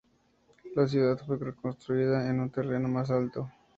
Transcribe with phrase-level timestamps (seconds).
[0.75, 3.51] La ciudad fue reconstruida en un terreno más alto.